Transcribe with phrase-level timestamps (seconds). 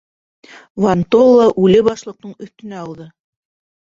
[0.85, 3.09] Вон-толла үле башлыҡтың өҫтөнә ауҙы.